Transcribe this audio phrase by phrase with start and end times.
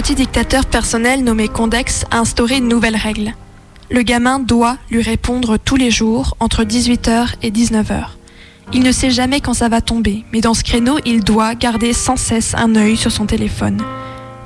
[0.00, 3.34] Petit dictateur personnel nommé Condex a instauré une nouvelle règle.
[3.90, 8.04] Le gamin doit lui répondre tous les jours entre 18h et 19h.
[8.72, 11.92] Il ne sait jamais quand ça va tomber, mais dans ce créneau, il doit garder
[11.92, 13.82] sans cesse un œil sur son téléphone.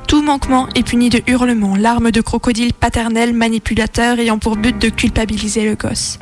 [0.09, 4.89] Tout manquement est puni de hurlements, larmes de crocodile paternel manipulateur ayant pour but de
[4.89, 6.19] culpabiliser le gosse.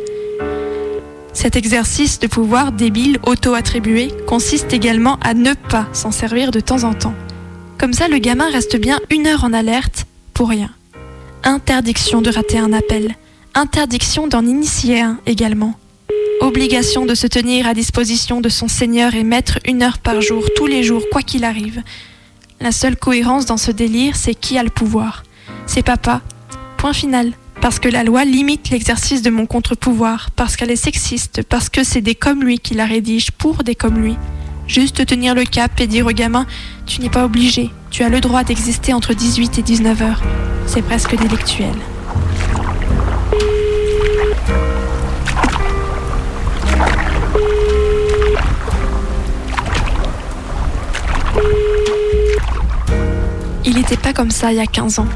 [1.33, 6.85] Cet exercice de pouvoir débile auto-attribué consiste également à ne pas s'en servir de temps
[6.85, 7.15] en temps.
[7.83, 10.71] Comme ça, le gamin reste bien une heure en alerte pour rien.
[11.43, 13.17] Interdiction de rater un appel.
[13.55, 15.75] Interdiction d'en initier un également.
[16.41, 20.45] Obligation de se tenir à disposition de son Seigneur et maître une heure par jour,
[20.55, 21.83] tous les jours, quoi qu'il arrive.
[22.61, 25.25] La seule cohérence dans ce délire, c'est qui a le pouvoir.
[25.67, 26.21] C'est papa.
[26.77, 27.33] Point final.
[27.61, 31.83] Parce que la loi limite l'exercice de mon contre-pouvoir, parce qu'elle est sexiste, parce que
[31.83, 34.17] c'est des comme lui qui la rédigent pour des comme lui.
[34.67, 36.47] Juste tenir le cap et dire au gamin
[36.87, 40.23] Tu n'es pas obligé, tu as le droit d'exister entre 18 et 19 heures.
[40.67, 41.75] C'est presque délictuel.
[53.65, 55.09] Il n'était pas comme ça il y a 15 ans.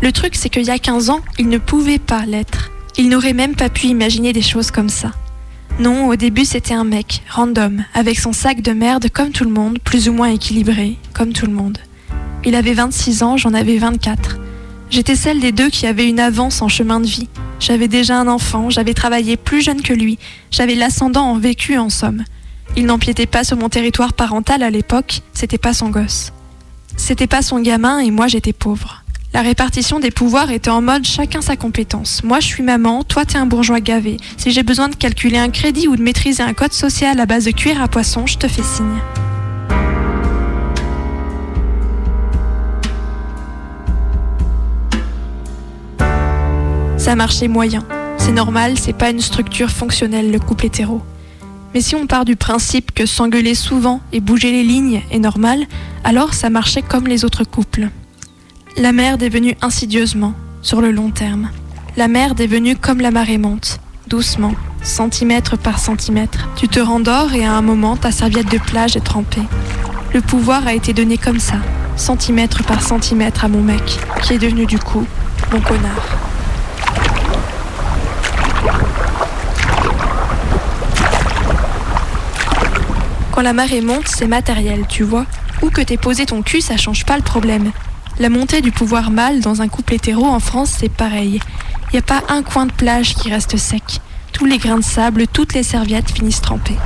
[0.00, 2.70] Le truc, c'est qu'il y a 15 ans, il ne pouvait pas l'être.
[2.98, 5.12] Il n'aurait même pas pu imaginer des choses comme ça.
[5.78, 9.50] Non, au début, c'était un mec, random, avec son sac de merde comme tout le
[9.50, 11.76] monde, plus ou moins équilibré, comme tout le monde.
[12.46, 14.38] Il avait 26 ans, j'en avais 24.
[14.88, 17.28] J'étais celle des deux qui avait une avance en chemin de vie.
[17.60, 20.18] J'avais déjà un enfant, j'avais travaillé plus jeune que lui,
[20.50, 22.24] j'avais l'ascendant en vécu en somme.
[22.74, 26.32] Il n'empiétait pas sur mon territoire parental à l'époque, c'était pas son gosse.
[26.96, 29.02] C'était pas son gamin et moi j'étais pauvre.
[29.32, 32.22] La répartition des pouvoirs était en mode chacun sa compétence.
[32.24, 34.16] Moi je suis maman, toi t'es un bourgeois gavé.
[34.36, 37.44] Si j'ai besoin de calculer un crédit ou de maîtriser un code social à base
[37.44, 38.86] de cuir à poisson, je te fais signe.
[46.96, 47.84] Ça marchait moyen.
[48.16, 51.02] C'est normal, c'est pas une structure fonctionnelle le couple hétéro.
[51.74, 55.66] Mais si on part du principe que s'engueuler souvent et bouger les lignes est normal,
[56.04, 57.88] alors ça marchait comme les autres couples.
[58.78, 61.48] La merde est venue insidieusement, sur le long terme.
[61.96, 66.46] La merde est venue comme la marée monte, doucement, centimètre par centimètre.
[66.56, 69.40] Tu te rendors et à un moment, ta serviette de plage est trempée.
[70.12, 71.56] Le pouvoir a été donné comme ça,
[71.96, 75.06] centimètre par centimètre à mon mec, qui est devenu du coup
[75.50, 76.18] mon connard.
[83.32, 85.24] Quand la marée monte, c'est matériel, tu vois.
[85.62, 87.72] Où que t'aies posé ton cul, ça change pas le problème.
[88.18, 91.38] La montée du pouvoir mâle dans un couple hétéro en France, c'est pareil.
[91.92, 94.00] Y a pas un coin de plage qui reste sec.
[94.32, 96.78] Tous les grains de sable, toutes les serviettes finissent trempées.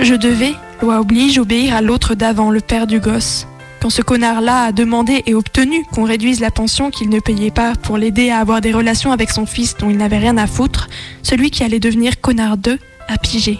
[0.00, 3.46] Je devais, loi oblige, obéir à l'autre d'avant, le père du gosse.
[3.80, 7.74] Quand ce connard-là a demandé et obtenu qu'on réduise la pension qu'il ne payait pas
[7.74, 10.88] pour l'aider à avoir des relations avec son fils dont il n'avait rien à foutre,
[11.22, 12.78] celui qui allait devenir connard 2
[13.08, 13.58] a pigé.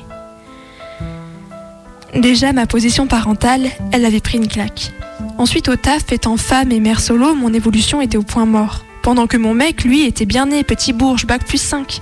[2.14, 4.92] Déjà, ma position parentale, elle avait pris une claque.
[5.38, 8.84] Ensuite, au taf, étant femme et mère solo, mon évolution était au point mort.
[9.02, 12.00] Pendant que mon mec, lui, était bien né, petit bourge, bac plus 5.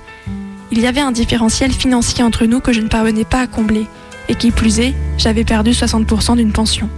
[0.71, 3.85] Il y avait un différentiel financier entre nous que je ne parvenais pas à combler.
[4.29, 6.89] Et qui plus est, j'avais perdu 60% d'une pension.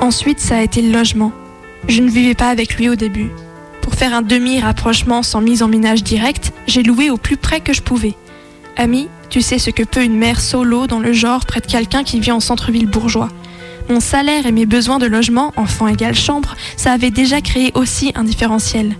[0.00, 1.32] Ensuite, ça a été le logement.
[1.88, 3.30] Je ne vivais pas avec lui au début.
[3.82, 7.72] Pour faire un demi-rapprochement sans mise en ménage direct, j'ai loué au plus près que
[7.72, 8.14] je pouvais.
[8.76, 12.02] Ami, tu sais ce que peut une mère solo dans le genre près de quelqu'un
[12.02, 13.28] qui vit en centre-ville bourgeois.
[13.88, 18.12] Mon salaire et mes besoins de logement, enfant égale chambre, ça avait déjà créé aussi
[18.14, 18.96] un différentiel.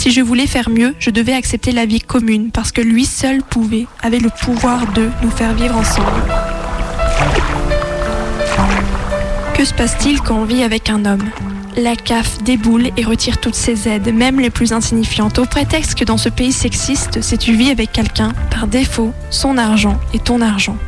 [0.00, 3.42] Si je voulais faire mieux, je devais accepter la vie commune parce que lui seul
[3.42, 6.08] pouvait, avait le pouvoir de nous faire vivre ensemble.
[9.52, 11.28] Que se passe-t-il quand on vit avec un homme?
[11.76, 16.04] La CAF déboule et retire toutes ses aides, même les plus insignifiantes, au prétexte que
[16.06, 20.40] dans ce pays sexiste, si tu vis avec quelqu'un, par défaut, son argent est ton
[20.40, 20.78] argent.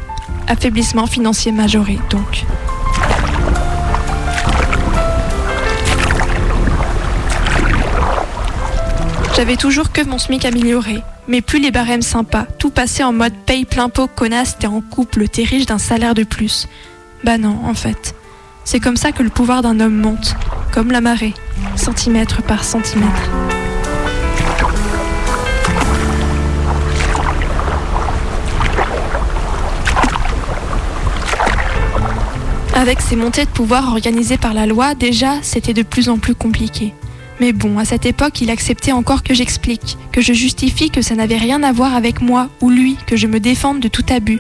[0.49, 2.47] Affaiblissement financier majoré, donc.
[9.43, 11.03] savais toujours que mon SMIC améliorait.
[11.27, 14.81] Mais plus les barèmes sympas, tout passait en mode paye plein pot, connasse, t'es en
[14.81, 16.69] couple, t'es riche d'un salaire de plus.
[17.25, 18.15] Bah non, en fait.
[18.63, 20.37] C'est comme ça que le pouvoir d'un homme monte,
[20.71, 21.35] comme la marée,
[21.75, 23.11] centimètre par centimètre.
[32.77, 36.37] Avec ces montées de pouvoir organisées par la loi, déjà, c'était de plus en plus
[36.37, 36.95] compliqué.
[37.43, 41.17] Mais bon, à cette époque, il acceptait encore que j'explique, que je justifie que ça
[41.17, 44.39] n'avait rien à voir avec moi ou lui, que je me défende de tout abus.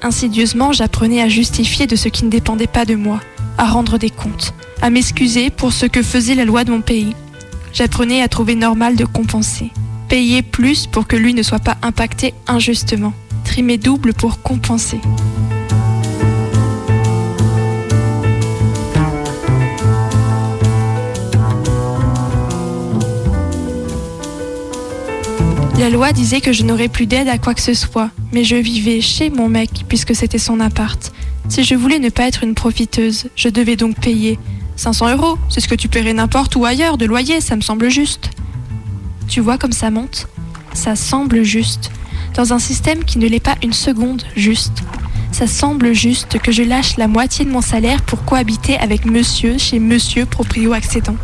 [0.00, 3.18] Insidieusement, j'apprenais à justifier de ce qui ne dépendait pas de moi,
[3.58, 7.16] à rendre des comptes, à m'excuser pour ce que faisait la loi de mon pays.
[7.72, 9.72] J'apprenais à trouver normal de compenser,
[10.08, 13.12] payer plus pour que lui ne soit pas impacté injustement,
[13.42, 15.00] trimer double pour compenser.
[25.84, 28.56] La loi disait que je n'aurais plus d'aide à quoi que ce soit, mais je
[28.56, 31.12] vivais chez mon mec puisque c'était son appart.
[31.50, 34.38] Si je voulais ne pas être une profiteuse, je devais donc payer.
[34.76, 37.90] 500 euros, c'est ce que tu paierais n'importe où ailleurs de loyer, ça me semble
[37.90, 38.30] juste.
[39.28, 40.26] Tu vois comme ça monte?
[40.72, 41.90] Ça semble juste.
[42.32, 44.82] Dans un système qui ne l'est pas une seconde juste.
[45.32, 49.58] Ça semble juste que je lâche la moitié de mon salaire pour cohabiter avec monsieur
[49.58, 51.16] chez monsieur proprio accédant.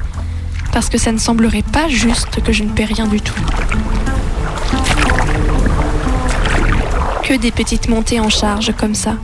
[0.71, 3.41] Parce que ça ne semblerait pas juste que je ne paie rien du tout.
[7.38, 9.15] Des petites montées en charge comme ça.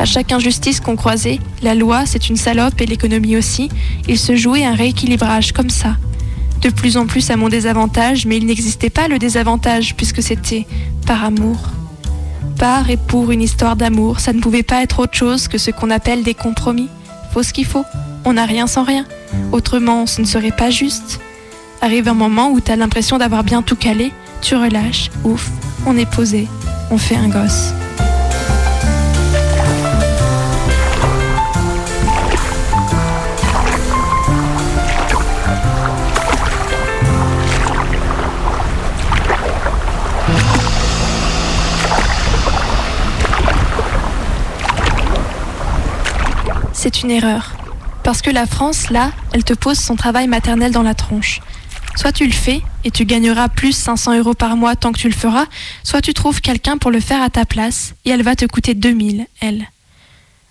[0.00, 3.68] À chaque injustice qu'on croisait, la loi, c'est une salope et l'économie aussi,
[4.08, 5.96] il se jouait un rééquilibrage comme ça.
[6.62, 10.66] De plus en plus à mon désavantage, mais il n'existait pas le désavantage puisque c'était
[11.06, 11.56] par amour.
[12.58, 15.70] Par et pour une histoire d'amour, ça ne pouvait pas être autre chose que ce
[15.70, 16.88] qu'on appelle des compromis.
[17.32, 17.84] Faut ce qu'il faut,
[18.24, 19.06] on n'a rien sans rien.
[19.52, 21.20] Autrement, ce ne serait pas juste.
[21.80, 24.12] Arrive un moment où t'as l'impression d'avoir bien tout calé,
[24.42, 25.50] tu relâches, ouf,
[25.86, 26.48] on est posé,
[26.90, 27.72] on fait un gosse.
[46.72, 47.52] C'est une erreur.
[48.02, 51.40] Parce que la France, là, elle te pose son travail maternel dans la tronche.
[51.96, 55.08] Soit tu le fais et tu gagneras plus 500 euros par mois tant que tu
[55.08, 55.46] le feras,
[55.82, 58.74] soit tu trouves quelqu'un pour le faire à ta place et elle va te coûter
[58.74, 59.68] 2000, elle.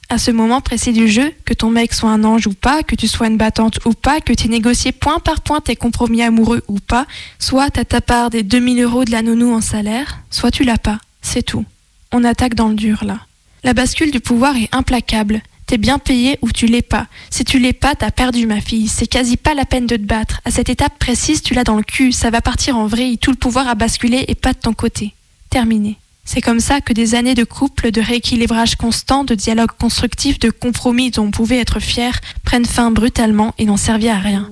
[0.10, 2.96] À ce moment précis du jeu, que ton mec soit un ange ou pas, que
[2.96, 6.64] tu sois une battante ou pas, que tu négocié point par point tes compromis amoureux
[6.68, 7.08] ou pas,
[7.40, 10.78] soit t'as ta part des 2000 euros de la nounou en salaire, soit tu l'as
[10.78, 11.00] pas.
[11.22, 11.66] C'est tout.
[12.12, 13.22] On attaque dans le dur là.
[13.64, 15.42] La bascule du pouvoir est implacable.
[15.66, 17.08] T'es bien payé ou tu l'es pas.
[17.30, 18.88] Si tu l'es pas, t'as perdu ma fille.
[18.88, 20.42] C'est quasi pas la peine de te battre.
[20.46, 22.12] À cette étape précise, tu l'as dans le cul.
[22.12, 23.18] Ça va partir en vrille.
[23.18, 25.14] Tout le pouvoir a basculé et pas de ton côté.
[25.50, 25.98] Terminé.
[26.26, 30.50] C'est comme ça que des années de couple, de rééquilibrage constant, de dialogue constructif, de
[30.50, 34.50] compromis dont on pouvait être fier, prennent fin brutalement et n'ont servi à rien.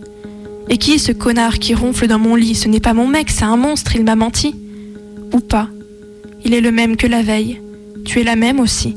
[0.70, 2.56] Et qui est ce connard qui ronfle dans mon lit?
[2.56, 4.56] Ce n'est pas mon mec, c'est un monstre, il m'a menti.
[5.34, 5.70] Ou pas.
[6.44, 7.62] Il est le même que la veille.
[8.06, 8.96] Tu es la même aussi.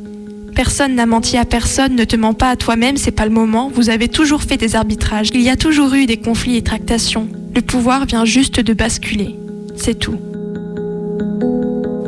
[0.55, 3.71] Personne n'a menti à personne, ne te ment pas à toi-même, c'est pas le moment,
[3.75, 7.29] vous avez toujours fait des arbitrages, il y a toujours eu des conflits et tractations.
[7.55, 9.37] Le pouvoir vient juste de basculer.
[9.77, 10.19] C'est tout.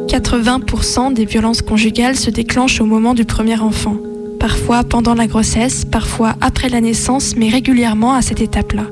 [0.07, 3.97] 80% des violences conjugales se déclenchent au moment du premier enfant.
[4.39, 8.85] Parfois pendant la grossesse, parfois après la naissance, mais régulièrement à cette étape-là.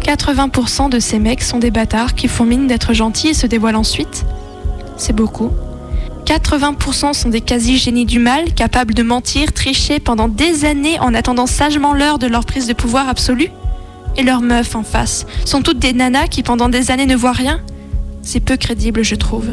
[0.00, 3.76] 80% de ces mecs sont des bâtards qui font mine d'être gentils et se dévoilent
[3.76, 4.24] ensuite.
[4.96, 5.50] C'est beaucoup.
[6.28, 11.46] 80% sont des quasi-génies du mal, capables de mentir, tricher pendant des années en attendant
[11.46, 13.48] sagement l'heure de leur prise de pouvoir absolue.
[14.18, 17.32] Et leurs meufs en face sont toutes des nanas qui pendant des années ne voient
[17.32, 17.62] rien.
[18.20, 19.46] C'est peu crédible, je trouve.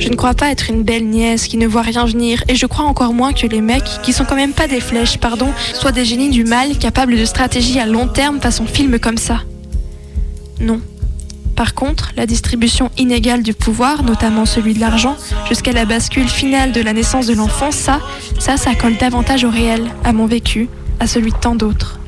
[0.00, 2.64] Je ne crois pas être une belle nièce qui ne voit rien venir, et je
[2.64, 5.92] crois encore moins que les mecs, qui sont quand même pas des flèches, pardon, soient
[5.92, 9.42] des génies du mal capables de stratégie à long terme façon film comme ça.
[10.58, 10.80] Non.
[11.54, 15.16] Par contre, la distribution inégale du pouvoir, notamment celui de l'argent,
[15.48, 18.00] jusqu'à la bascule finale de la naissance de l'enfant, ça,
[18.38, 22.00] ça, ça colle davantage au réel, à mon vécu, à celui de tant d'autres.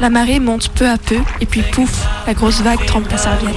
[0.00, 3.54] La marée monte peu à peu, et puis pouf, la grosse vague trempe ta serviette.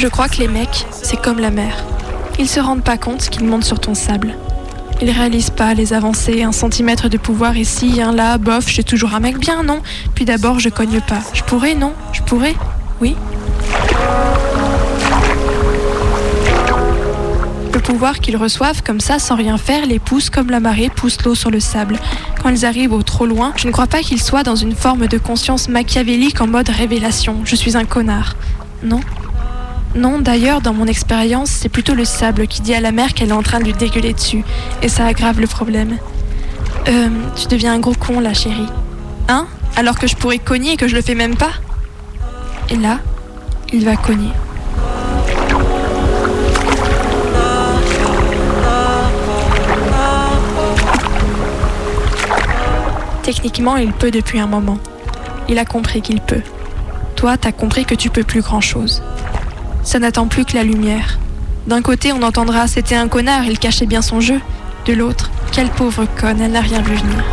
[0.00, 1.84] Je crois que les mecs, c'est comme la mer.
[2.38, 4.34] Ils se rendent pas compte qu'ils montent sur ton sable.
[5.02, 9.14] Ils réalisent pas les avancées, un centimètre de pouvoir ici, un là, bof, j'ai toujours
[9.14, 9.82] un mec bien, non?
[10.14, 11.18] Puis d'abord, je cogne pas.
[11.34, 11.92] Je pourrais, non?
[12.14, 12.54] Je pourrais?
[13.02, 13.14] Oui
[17.74, 21.22] Le pouvoir qu'ils reçoivent comme ça, sans rien faire, les pousse comme la marée pousse
[21.26, 21.98] l'eau sur le sable.
[22.42, 25.08] Quand ils arrivent au trop loin, je ne crois pas qu'ils soient dans une forme
[25.08, 27.42] de conscience machiavélique en mode révélation.
[27.44, 28.34] Je suis un connard.
[28.82, 29.00] Non?
[29.94, 33.30] Non, d'ailleurs, dans mon expérience, c'est plutôt le sable qui dit à la mer qu'elle
[33.30, 34.44] est en train de lui dégueuler dessus,
[34.82, 35.96] et ça aggrave le problème.
[36.88, 38.68] Euh, tu deviens un gros con là, chérie.
[39.28, 39.46] Hein?
[39.76, 41.50] Alors que je pourrais cogner et que je le fais même pas?
[42.70, 42.98] Et là,
[43.72, 44.30] il va cogner.
[53.22, 54.78] Techniquement, il peut depuis un moment.
[55.48, 56.42] Il a compris qu'il peut.
[57.16, 59.02] Toi, t'as compris que tu peux plus grand-chose.
[59.82, 61.18] Ça n'attend plus que la lumière.
[61.66, 64.40] D'un côté, on entendra c'était un connard, il cachait bien son jeu.
[64.86, 67.24] De l'autre, quelle pauvre conne, elle n'a rien vu venir.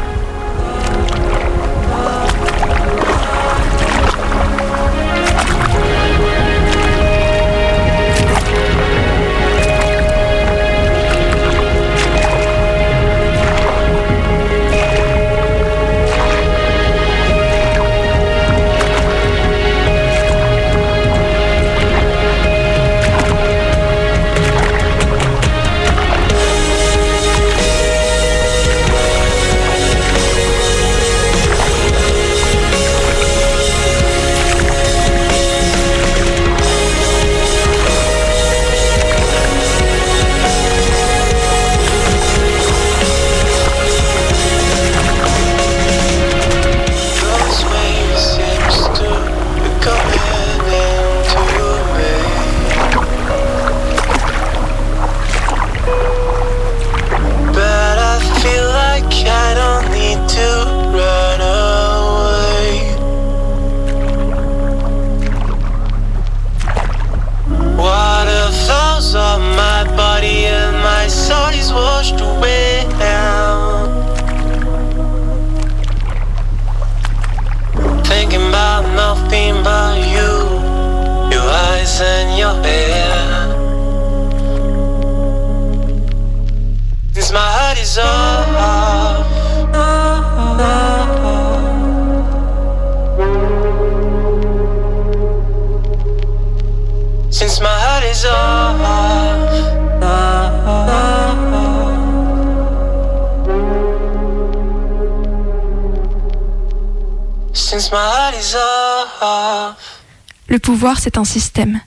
[110.47, 111.81] Le pouvoir, c'est un système,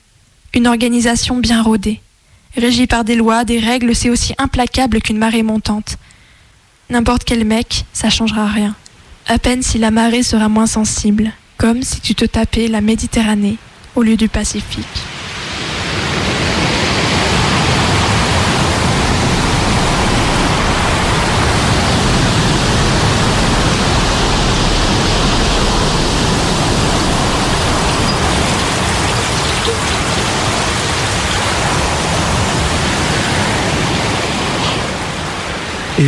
[0.53, 2.01] une organisation bien rodée,
[2.55, 5.97] régie par des lois, des règles, c'est aussi implacable qu'une marée montante.
[6.89, 8.75] N'importe quel mec, ça changera rien.
[9.27, 13.57] À peine si la marée sera moins sensible, comme si tu te tapais la Méditerranée
[13.95, 15.10] au lieu du Pacifique.